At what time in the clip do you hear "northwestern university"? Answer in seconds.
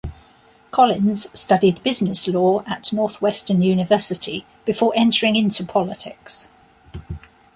2.91-4.47